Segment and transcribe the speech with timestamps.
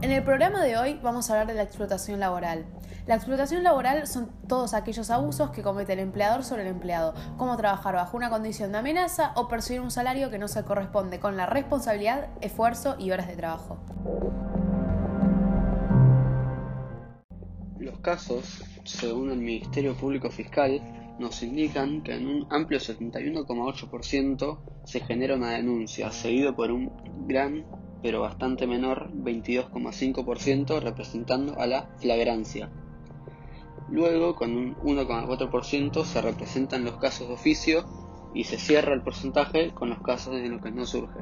[0.00, 2.66] En el programa de hoy vamos a hablar de la explotación laboral.
[3.08, 7.56] La explotación laboral son todos aquellos abusos que comete el empleador sobre el empleado, como
[7.56, 11.36] trabajar bajo una condición de amenaza o percibir un salario que no se corresponde con
[11.36, 13.78] la responsabilidad, esfuerzo y horas de trabajo.
[17.80, 20.80] Los casos, según el Ministerio Público Fiscal,
[21.18, 26.92] nos indican que en un amplio 71,8% se genera una denuncia, seguido por un
[27.26, 27.64] gran
[28.02, 32.70] pero bastante menor 22,5% representando a la flagrancia.
[33.90, 37.84] Luego, con un 1,4% se representan los casos de oficio
[38.34, 41.20] y se cierra el porcentaje con los casos en los que no surge.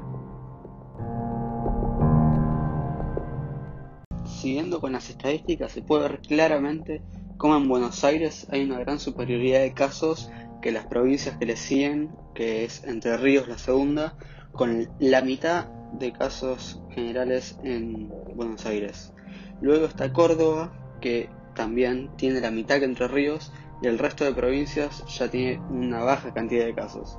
[4.24, 7.02] Siguiendo con las estadísticas, se puede ver claramente
[7.36, 10.30] cómo en Buenos Aires hay una gran superioridad de casos
[10.60, 14.16] que las provincias que le siguen, que es Entre Ríos la segunda,
[14.52, 15.66] con la mitad
[15.98, 19.12] de casos generales en Buenos Aires.
[19.60, 24.32] Luego está Córdoba, que también tiene la mitad que Entre Ríos, y el resto de
[24.32, 27.18] provincias ya tiene una baja cantidad de casos.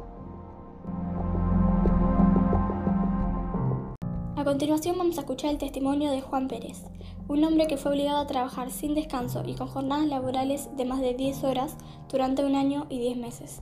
[4.35, 6.83] A continuación vamos a escuchar el testimonio de Juan Pérez,
[7.27, 11.01] un hombre que fue obligado a trabajar sin descanso y con jornadas laborales de más
[11.01, 11.75] de 10 horas
[12.09, 13.61] durante un año y 10 meses.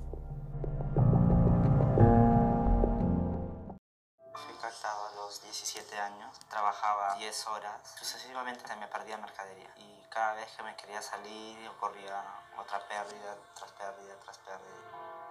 [6.49, 11.67] Trabajaba 10 horas, sucesivamente se me perdía mercadería y cada vez que me quería salir
[11.69, 12.23] ocurría
[12.57, 15.25] otra pérdida tras pérdida tras pérdida.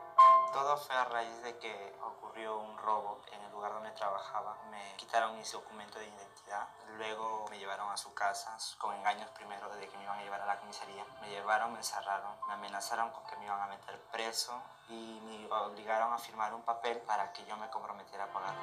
[0.53, 4.57] Todo fue a raíz de que ocurrió un robo en el lugar donde trabajaba.
[4.71, 6.69] Me quitaron mis documentos de identidad.
[6.97, 10.43] Luego me llevaron a su casa con engaños primero de que me iban a llevar
[10.43, 11.05] a la comisaría.
[11.21, 15.53] Me llevaron, me encerraron, me amenazaron con que me iban a meter preso y me
[15.53, 18.55] obligaron a firmar un papel para que yo me comprometiera a pagar.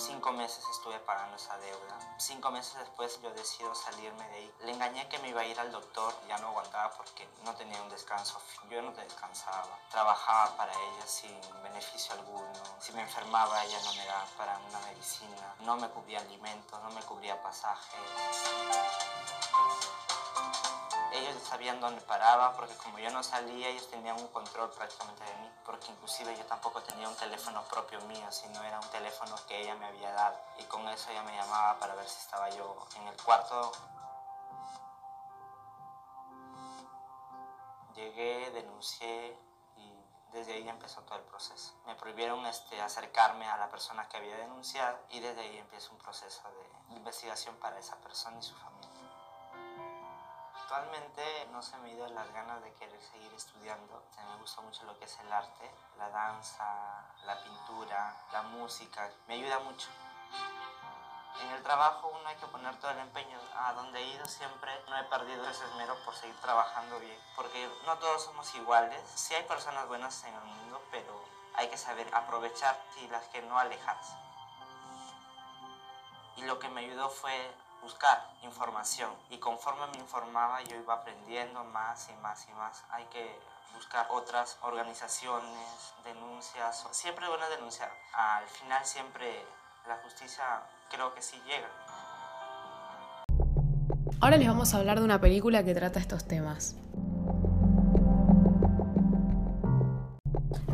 [0.00, 1.98] Cinco meses estuve pagando esa deuda.
[2.16, 4.54] Cinco meses después yo decido salirme de ahí.
[4.64, 7.82] Le engañé que me iba a ir al doctor, ya no aguantaba porque no tenía
[7.82, 8.40] un descanso.
[8.70, 9.78] Yo no descansaba.
[9.90, 12.50] Trabajaba para ella sin beneficio alguno.
[12.80, 15.54] Si me enfermaba ella no me daba para una medicina.
[15.60, 17.98] No me cubría alimentos, no me cubría pasaje
[21.20, 25.34] ellos sabían dónde paraba, porque como yo no salía, ellos tenían un control prácticamente de
[25.36, 29.60] mí, porque inclusive yo tampoco tenía un teléfono propio mío, sino era un teléfono que
[29.60, 32.86] ella me había dado, y con eso ella me llamaba para ver si estaba yo
[32.96, 33.72] en el cuarto.
[37.94, 39.38] Llegué, denuncié
[39.76, 41.74] y desde ahí empezó todo el proceso.
[41.86, 45.98] Me prohibieron este, acercarme a la persona que había denunciado y desde ahí empieza un
[45.98, 46.42] proceso
[46.88, 48.79] de investigación para esa persona y su familia.
[50.70, 54.04] Actualmente no se me ido las ganas de querer seguir estudiando.
[54.16, 56.64] me gusta mucho lo que es el arte, la danza,
[57.26, 59.10] la pintura, la música.
[59.26, 59.88] Me ayuda mucho.
[61.40, 63.36] En el trabajo uno hay que poner todo el empeño.
[63.56, 67.18] A donde he ido siempre no he perdido ese esmero por seguir trabajando bien.
[67.34, 69.02] Porque no todos somos iguales.
[69.16, 71.20] Sí hay personas buenas en el mundo, pero
[71.54, 74.14] hay que saber aprovechar y las que no alejarse.
[76.36, 81.64] Y lo que me ayudó fue buscar información y conforme me informaba yo iba aprendiendo
[81.64, 82.84] más y más y más.
[82.90, 83.38] Hay que
[83.74, 87.90] buscar otras organizaciones, denuncias, siempre es bueno denunciar.
[88.12, 89.44] Al final siempre
[89.88, 90.44] la justicia
[90.90, 91.68] creo que sí llega.
[94.20, 96.76] Ahora les vamos a hablar de una película que trata estos temas.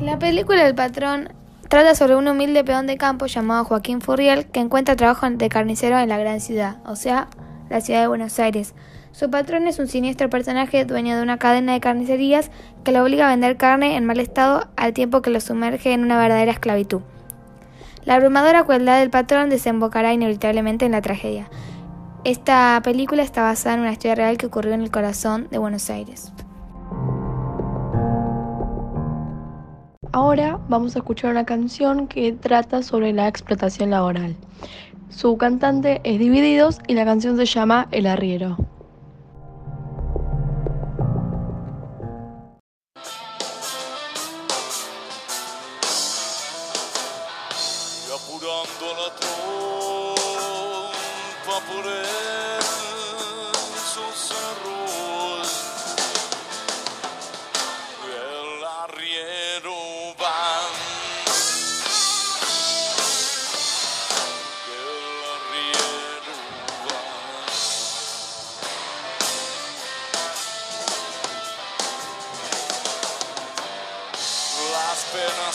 [0.01, 4.61] La película El patrón Trata sobre un humilde peón de campo llamado Joaquín Furriel que
[4.61, 7.27] encuentra trabajo de carnicero en la gran ciudad, o sea,
[7.69, 8.73] la ciudad de Buenos Aires.
[9.11, 12.53] Su patrón es un siniestro personaje dueño de una cadena de carnicerías
[12.85, 16.05] que lo obliga a vender carne en mal estado al tiempo que lo sumerge en
[16.05, 17.01] una verdadera esclavitud.
[18.05, 21.51] La abrumadora crueldad del patrón desembocará inevitablemente en la tragedia.
[22.23, 25.91] Esta película está basada en una historia real que ocurrió en el corazón de Buenos
[25.91, 26.33] Aires.
[30.17, 34.35] Ahora vamos a escuchar una canción que trata sobre la explotación laboral.
[35.11, 38.57] Su cantante es Divididos y la canción se llama El Arriero.
[51.63, 52.66] las penas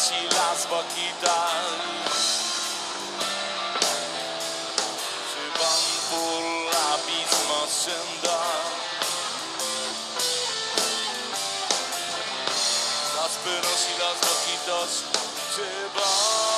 [0.02, 1.66] dzieci las Pakistan
[5.32, 8.42] Czy pan pula pismo szynda
[13.16, 15.04] Las Pyrosi, las Pakitos
[15.56, 16.51] Czy pan